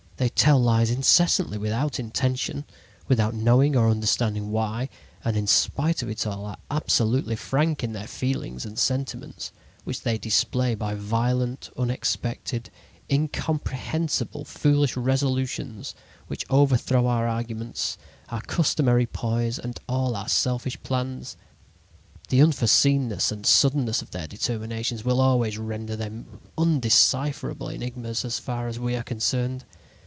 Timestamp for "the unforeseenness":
22.29-23.31